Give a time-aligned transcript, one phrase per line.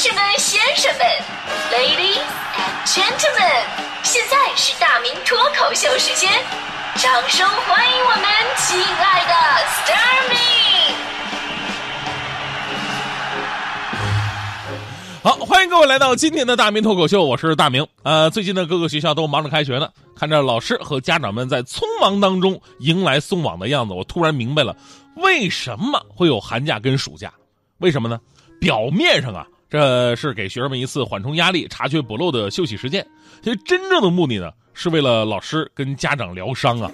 [0.00, 1.04] 士们、先生们
[1.72, 2.22] ，Ladies
[2.54, 3.64] and Gentlemen，
[4.04, 6.30] 现在是大明脱口秀时间，
[6.94, 8.22] 掌声欢迎我们
[8.58, 9.34] 亲爱的
[9.66, 10.36] s t a r m y
[15.24, 17.84] 好，欢迎各位来到今天的大明脱口秀，我是大明。
[18.04, 24.76] 呃，最近呢，各个学校都忙着开学呢，看着老师和家长们在匆忙当中迎来送往的样子，我突然明白了，
[25.16, 27.32] 为什么会有寒假跟暑假？
[27.78, 28.20] 为什么呢？
[28.60, 33.06] 表面上啊，这是给学生们一次缓冲压力、查缺补漏的休息时间，
[33.42, 36.90] 其实真正的目的呢，是为了老师跟家长疗伤啊。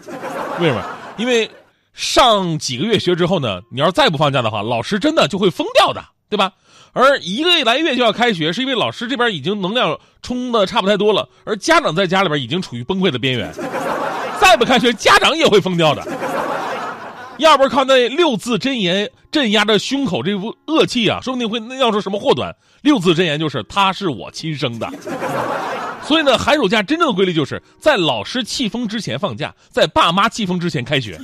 [0.60, 0.84] 为什么？
[1.16, 1.48] 因为
[1.92, 6.52] 上几个月学之后呢，你要再不放假的话，老师真的就会疯掉的，对吧？
[6.92, 13.52] 而一个月来月就要开学，是因为老师这边已经能量充的差不太多了，而家长在家里边已经处于崩溃的边缘。
[14.40, 16.04] 再不开学，家长也会疯掉的。
[17.38, 22.54] 要不是靠那六字真言镇压着胸口这副恶气啊，说不定会酿出什么祸端。
[22.82, 24.88] 六字真言就是他是我亲生的。
[26.04, 31.18] 所以呢，寒暑假真正的规律就是在老师气疯之前放假，在爸妈气疯之前开学，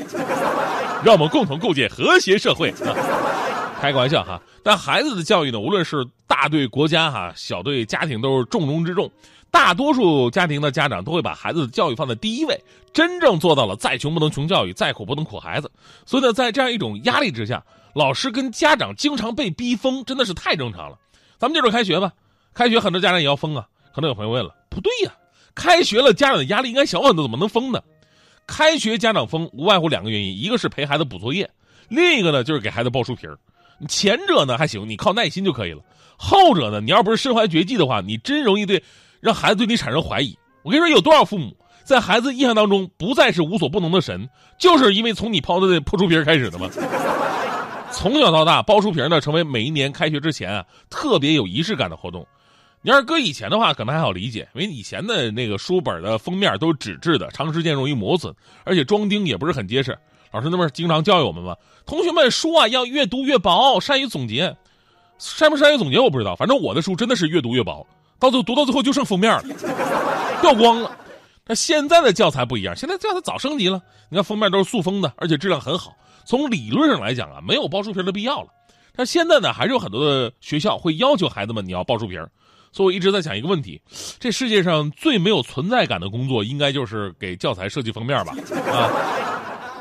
[1.05, 2.73] 让我们共同构建和谐社会。
[3.81, 9.11] 开个玩笑哈，但孩子的教育呢，无论是大对国家哈，小对家庭，都是重中之重。
[9.51, 12.59] 大多数家庭的家长都会把孩子的教育放在第一位，
[12.93, 15.71] 真正做到了再穷不能穷教育，再苦不能苦孩子。
[16.07, 17.63] 所以呢，在这样一种压力之下，
[17.95, 20.99] 老师跟家长经常被逼疯，真的是太正常了。
[21.39, 22.13] 咱们接着开学吧，
[22.55, 23.67] 开学很多家长也要疯啊。
[23.93, 25.13] 可能有朋友问了，不对呀，
[25.55, 27.83] 开学了家长的压力应该小很多，怎么能疯呢？
[28.47, 31.49] 开学家长疯无外乎两个原因，一个是陪孩子补作业，
[31.89, 33.39] 另一个呢就是给孩子报书皮儿。
[33.89, 35.81] 前者呢还行，你靠耐心就可以了；
[36.17, 38.83] 后者呢，你要不是身怀绝技的话，你真容易对
[39.21, 40.37] 让孩子对你产生怀疑。
[40.63, 46.69] 我跟你说，有多少父母在孩子印象当中不再是无所不能的神，就是因为从你抛的那破书皮开始的吗？
[47.93, 52.27] 从小到大，包书皮呢成为每一年开学之前啊特别有仪式感的活动。
[52.83, 59.99] 你要是搁以前的话，可能还好理解，因为以前的那个书本的封面都是纸质的，长时间容易磨损，而且装订也不是很结实。
[60.33, 64.57] 老师那边经常教育我们嘛，同学们书啊要越读越薄，善于总结，
[65.19, 67.85] 善不善于总结我不知道，反正我的书真的是越读越薄，
[68.21, 69.43] 到最后读到最后就剩封面了，
[70.41, 70.97] 掉光了。
[71.47, 75.93] 那现在的教材不一样，现在教材早升级了，你看封面都是塑封的，而且质量很好。
[76.25, 78.49] 从理论上来讲啊，没有包书皮的必要了。
[78.95, 82.17] 但现在呢，还是有很多的学校会要求孩子们你要包书皮
[82.73, 83.81] 所以我一直在想一个问题：
[84.21, 88.35] 这世界上最没有存在感的工作，应该就是给教材设计封面吧？
[88.71, 88.91] 啊。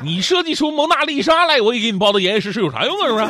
[0.02, 3.06] 你设计出蒙娜丽莎来，我也给你包的严严实实，有啥用啊？
[3.06, 3.24] 是不是？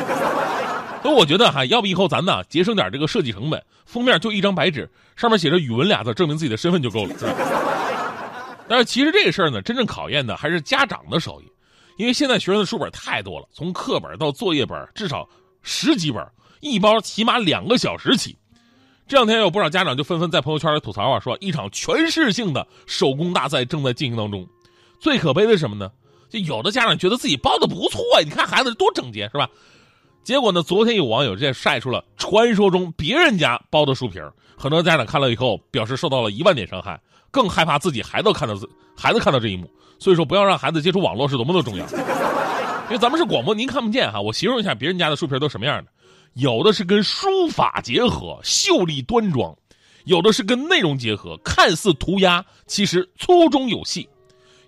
[1.01, 7.15] 所以我觉得哈，要不以后咱呢节省点这个设计成本，封面就一张白纸，上面写着“语文”俩字，证明自己的身份就够了，
[8.69, 11.51] 但是其实这个事儿呢，真正考验的还是家长的手艺，
[11.97, 15.27] 因为现在学生的书本太多了，从课本到作业本，至少
[15.63, 16.23] 十几本，
[16.59, 18.37] 一包起码两个小时起。
[19.07, 24.47] 这两天有不少家长就纷纷在朋友圈里吐槽啊，说一场全市性的手工大赛正在进行当中。
[24.99, 25.91] 最可悲的是什么呢？
[26.29, 29.49] 就有的家长觉得自己包的不错，你看孩子多整洁，是吧？
[30.23, 34.19] 结果呢，昨天有网友这晒出了传说中别人家包的书皮
[34.55, 36.99] 很多家长看了以后表示受到了一万点伤害，
[37.31, 39.69] 更害怕自己孩子看到自孩子看到这一幕。
[39.97, 41.85] 所以说，不要让孩子接触网络是多么的重要。
[42.85, 44.19] 因为咱们是广播，您看不见哈。
[44.19, 45.91] 我形容一下别人家的书皮都什么样的，
[46.33, 49.51] 有的是跟书法结合，秀丽端庄；
[50.05, 54.07] 有的是跟内容结合，看似涂鸦，其实粗中有细。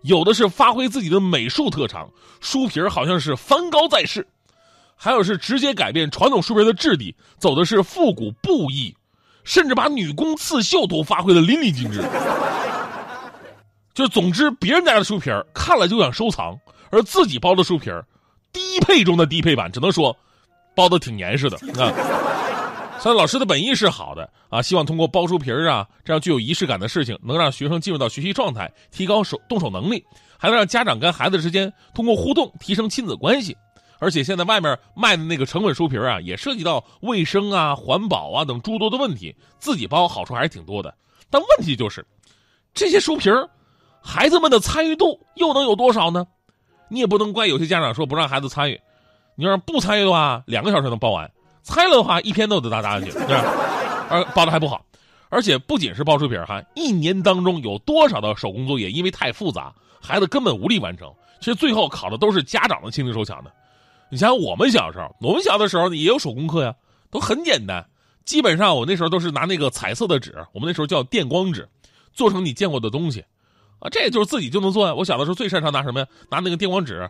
[0.03, 2.09] 有的是发挥自己的美术特长，
[2.39, 4.21] 书皮好像是梵高在世；
[5.03, 8.95] 还有是直接改变传统书皮的质地，走的是复古布艺，
[9.43, 12.01] 甚至把女工刺绣都发挥的淋漓尽致。
[13.93, 16.57] 就总之，别人家的书皮看了就想收藏，
[16.89, 17.91] 而自己包的书皮
[18.53, 20.15] 低配中的低配版，只能说
[20.73, 21.91] 包的挺严实的啊。
[23.01, 30.01] 虽然老师的本意是好的啊，希望通过包书皮啊这样具有仪式感的事情，能让学生进入到学习状态，提高手动手能力，
[30.37, 33.57] 还能让家长跟孩子之间通过互动提升亲子关系。
[34.03, 40.93] 而且现在外面卖的那个成本书皮啊，也涉及到卫生啊、环保啊等诸多的问题，自己包好处还是挺多的。
[41.29, 42.05] 但问题就是，
[42.73, 43.49] 这些书皮儿，
[44.01, 46.27] 孩子们的参与度又能有多少呢？
[46.89, 48.77] 你也不能怪有些家长说不让孩子参与，
[49.35, 51.31] 你要不参与的话，两个小时能包完。
[51.61, 53.53] 猜了的话，一篇都得答答进去，对吧？
[54.09, 54.85] 而包的还不好，
[55.29, 61.09] 而且不仅是包书皮哈，一年当中有多少的手工作业，因为太复杂，孩子根本无力完成。
[61.39, 63.51] 其实最后考的都是家长的亲力手巧的。
[64.13, 66.75] 你想想我们小时候，我们小的时候也有手工课呀，
[67.09, 67.83] 都很简单。
[68.25, 71.67] 基本上我那时候都是拿那个彩色的纸，我们那时候叫电光纸，
[72.13, 73.21] 做成你见过的东西，
[73.79, 74.93] 啊，这也就是自己就能做呀。
[74.93, 76.07] 我小的时候最擅长拿什么呀？
[76.29, 77.09] 拿那个电光纸，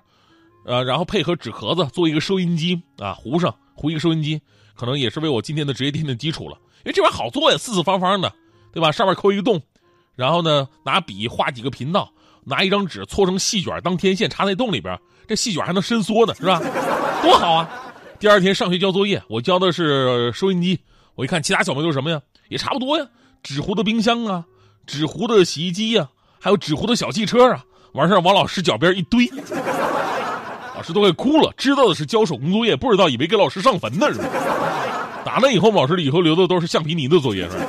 [0.66, 3.54] 呃，然后配合纸壳子做一个收音机啊，糊上。
[3.76, 4.42] 糊一个收音机，
[4.74, 6.58] 可能也是为我今天的职业奠定基础了。
[6.86, 8.32] 因为这玩意儿好做呀，四四方方的，
[8.72, 8.94] 对吧？
[8.94, 9.62] 上面抠一个洞，
[10.16, 12.13] 然后呢，拿笔画几个频道，
[12.46, 14.98] 拿一张纸搓成细卷当天线插在洞里边，
[15.28, 16.62] 这细卷还能伸缩呢，是吧？
[17.22, 17.70] 多好啊！
[18.20, 20.80] 第二天上学交作业，我交的是收音机，
[21.16, 23.06] 我一看其他小朋友什么呀，也差不多呀，
[23.42, 24.46] 纸糊的冰箱啊，
[24.86, 26.08] 纸糊的洗衣机呀，
[26.40, 27.64] 还有纸糊的小汽车啊，
[27.94, 29.30] 完事儿往老师脚边一堆。
[30.76, 34.26] 老师都快哭了，知道的是交手工作业，不知道以为给老师上坟呢，是吧？
[35.24, 37.66] 打那以后，老师以后留的都是橡皮泥的作业，是吧？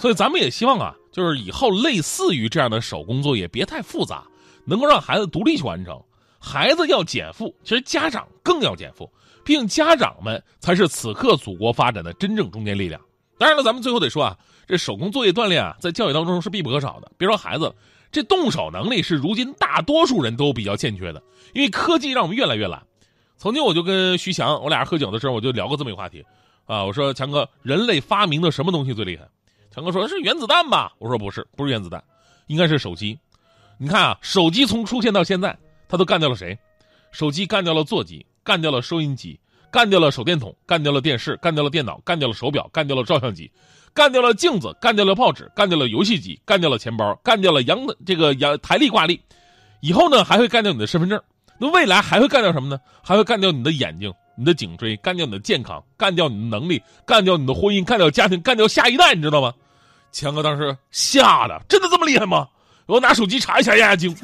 [0.00, 4.24] 所以咱们也希望啊，就是以后类似于这样的手工作业别太复杂，
[4.64, 6.02] 能够让孩子独立去完成。
[6.38, 9.10] 孩子要减负，其实家长更要减负，
[9.44, 13.00] 毕竟家长们才是此刻祖国发展的真正中坚力量。
[13.38, 14.36] 当然了，咱们最后得说啊，
[14.66, 17.12] 这手工作业锻炼啊，在教育当中是必不可少的。
[17.18, 17.72] 别说孩子。
[18.12, 21.22] 这动手能力是如今大多数人都比较欠缺的，
[21.54, 22.82] 因为科技让我们越来越懒。
[23.36, 26.26] 曾经我就跟徐强，我俩喝酒的时候，我就聊过这么一个话题，
[26.66, 29.28] 啊，我说强哥，人类发明的什么东西最厉害？
[29.70, 30.92] 强哥说是原子弹吧？
[30.98, 32.02] 我说不是，不是原子弹，
[32.48, 33.18] 应该是手机。
[33.78, 35.56] 你看啊，手机从出现到现在，
[35.88, 36.58] 它都干掉了谁？
[37.12, 39.38] 手机干掉了座机，干掉了收音机，
[39.70, 43.50] 干掉了手电筒，干掉了电视，干掉了电脑，干掉了手表，干掉了照相机。
[43.92, 49.20] 干掉了镜子，干掉了报纸，干掉了游戏机，干掉了钱包，干掉了阳这个阳台历挂历，
[49.80, 51.20] 以后呢还会干掉你的身份证。
[51.58, 52.80] 那未来还会干掉什么呢？
[53.02, 59.52] 还会干掉你的眼睛、你的颈椎，干掉你的健康，干掉你的能力，干掉你的婚姻，干掉家庭，干掉下一代，你知道吗？
[60.12, 62.48] 强哥当时吓得，真的这么厉害吗？
[62.86, 64.16] 我拿手机查一下压压惊，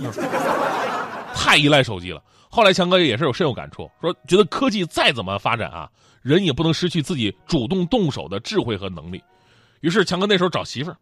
[1.35, 2.23] 太依赖手机了。
[2.49, 5.87] 后来强哥也是有深有感触，说觉得科技再怎么发展啊，
[6.23, 9.23] 人也不能失去自己主动动手的智慧和能力。
[9.81, 10.97] 于是强哥那时候找媳妇儿，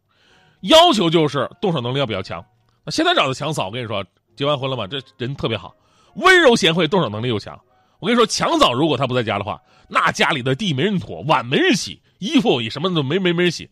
[0.62, 2.44] 要求就是动手能力要比较强。
[2.84, 5.72] 那现在找的强嫂，我跟你说，结完婚了嘛，这人特别好，
[6.16, 7.56] 温柔贤惠，动手能力又强。
[8.04, 9.58] 我跟你说，强嫂如果她不在家的话，
[9.88, 13.70] 那家里的地没人拖，碗没人洗，衣服也什么都没没没人洗。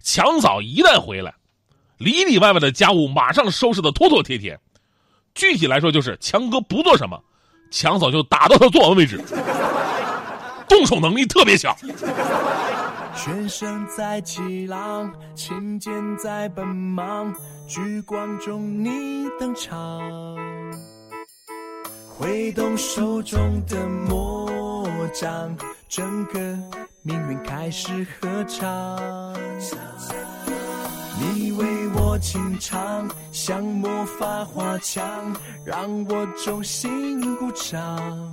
[0.00, 1.34] 强嫂一旦回来，
[1.98, 4.58] 里里外外的家务马上收拾的妥妥帖帖。
[5.34, 7.22] 具体来说，就是强哥不做什么，
[7.70, 9.22] 强嫂就打到他做完为止。
[10.66, 11.76] 动手能力特别强。
[13.14, 17.34] 全身在起浪，琴键在奔忙，
[17.68, 20.00] 聚光中你登场，
[22.16, 25.56] 挥动手中的魔杖，
[25.88, 26.38] 整个
[27.02, 29.34] 命运开始合唱。
[31.18, 35.04] 你为我轻唱，像魔法花腔，
[35.64, 38.32] 让我衷心鼓掌。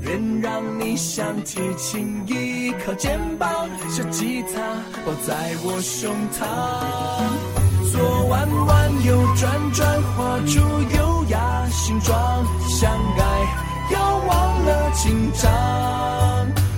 [0.00, 4.58] 愿让你像提琴，依靠肩膀，像吉他
[5.04, 6.46] 抱在我胸膛，
[7.98, 10.60] 左弯弯，右转转，画出
[10.96, 12.14] 优雅形状。
[12.68, 13.22] 相爱
[13.90, 15.50] 要忘了紧张，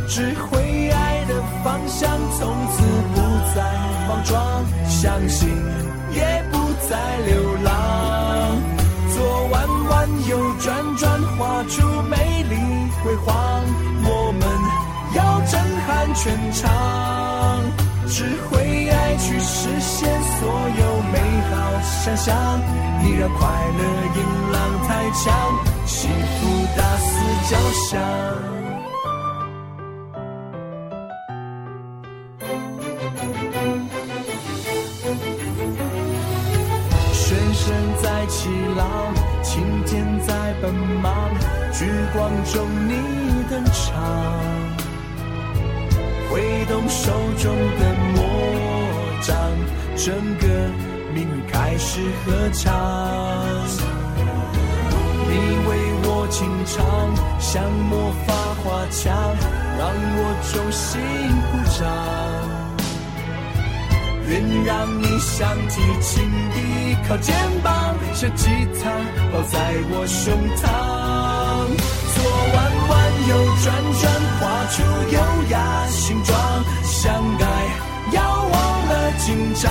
[0.08, 2.08] 只会爱的方向，
[2.38, 2.82] 从此
[3.14, 3.20] 不
[3.54, 3.60] 再
[4.08, 5.50] 莽撞，相信
[6.14, 6.58] 也不
[6.88, 6.96] 再
[7.26, 7.68] 流浪。
[9.12, 12.56] 左弯弯，右转转，画出美丽。
[13.04, 13.34] 辉煌，
[14.04, 14.42] 我们
[15.14, 16.68] 要震撼全场，
[18.10, 21.18] 只会爱去实现所有美
[21.48, 22.60] 好想象，
[23.04, 23.48] 你让快
[23.78, 23.82] 乐
[24.16, 24.18] 音
[24.52, 24.58] 浪
[24.88, 25.32] 太强，
[25.86, 27.10] 幸福打死
[27.48, 28.00] 交响。
[37.14, 37.68] 全身
[38.02, 41.14] 在起浪，琴键在奔忙。
[41.72, 42.92] 聚光中你
[43.48, 43.94] 登场，
[46.30, 48.18] 挥动手中的魔
[49.20, 49.36] 杖，
[49.96, 50.46] 整个
[51.12, 52.72] 命运开始合唱。
[55.26, 55.32] 你
[55.68, 55.70] 为
[56.04, 56.78] 我轻唱，
[57.40, 58.32] 像魔法
[58.62, 59.12] 花腔，
[59.76, 59.80] 让
[60.16, 60.18] 我
[60.52, 61.00] 衷心
[61.50, 61.80] 鼓掌。
[64.28, 64.30] 愿
[64.64, 64.70] 让
[65.00, 66.22] 你像提琴，
[66.54, 67.34] 依靠肩
[67.64, 68.46] 膀，像吉
[68.80, 68.88] 他
[69.32, 69.58] 抱在
[69.90, 71.19] 我胸膛。
[73.28, 73.66] 右转
[74.00, 75.18] 转，画出优
[75.50, 76.36] 雅形状。
[76.84, 77.44] 相爱
[78.12, 79.70] 要忘了紧张，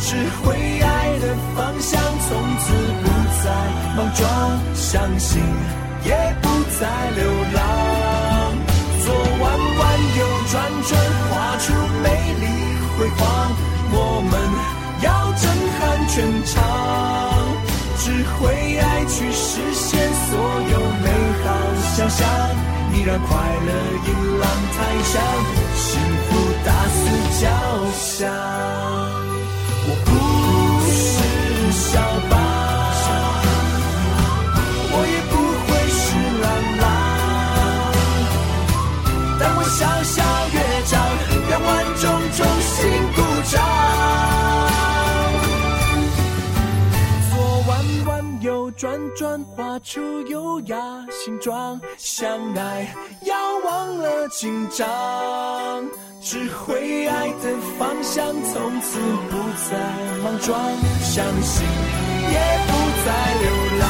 [0.00, 2.28] 只会爱的方向，从
[2.60, 3.06] 此不
[3.42, 3.44] 再
[3.96, 4.24] 莽撞，
[4.74, 5.42] 相信
[6.04, 6.10] 也
[6.42, 6.48] 不
[6.78, 6.86] 再
[7.16, 7.20] 流
[7.54, 7.58] 浪。
[9.04, 9.42] 左弯
[9.78, 9.80] 弯，
[10.18, 10.54] 右转
[10.88, 10.90] 转，
[11.30, 12.06] 画出美
[12.40, 12.44] 丽
[12.96, 13.20] 辉煌。
[13.92, 13.96] 我
[14.30, 14.32] 们
[15.02, 15.42] 要震
[15.78, 16.14] 撼全
[16.46, 16.62] 场，
[18.10, 20.30] 只会爱去实现所
[20.72, 21.06] 有美
[21.44, 21.46] 好。
[21.94, 22.26] 想象，
[22.92, 23.70] 你让快乐
[24.04, 25.22] 迎浪太响，
[25.76, 25.88] 幸
[26.26, 26.28] 福
[26.66, 26.98] 打死
[27.40, 27.46] 交
[27.94, 28.18] 响。
[29.86, 30.08] 我不
[30.90, 30.92] 是
[31.72, 31.94] 小
[32.28, 32.34] 白，
[49.60, 50.76] 画出优雅
[51.10, 52.94] 形状，相爱
[53.26, 54.88] 要忘了紧张，
[56.22, 58.98] 只会爱的方向，从此
[59.28, 59.36] 不
[59.68, 59.76] 再
[60.24, 60.58] 莽撞，
[61.02, 61.62] 相信
[62.32, 62.38] 也
[62.68, 62.72] 不
[63.04, 63.08] 再
[63.42, 63.44] 流
[63.80, 63.84] 浪，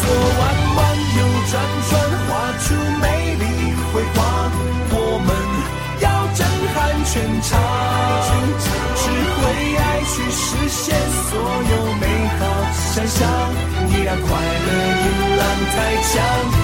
[0.00, 0.04] 做
[0.40, 0.40] 弯
[0.76, 0.80] 弯
[1.18, 1.20] 又
[1.50, 1.52] 转
[1.90, 1.92] 转，
[2.26, 2.64] 画出
[3.02, 3.04] 美
[3.36, 3.44] 丽
[3.92, 4.18] 辉煌，
[4.94, 4.96] 我
[5.26, 5.30] 们
[6.00, 6.40] 要震
[6.72, 6.74] 撼
[7.04, 7.12] 全
[7.42, 7.50] 场，
[8.96, 9.02] 只
[9.36, 9.42] 会
[9.76, 10.80] 爱去实现
[11.28, 11.30] 所
[11.70, 12.04] 有美
[12.38, 12.40] 好
[12.94, 13.61] 想象。
[14.20, 14.70] 快乐
[15.02, 16.61] 音浪太强。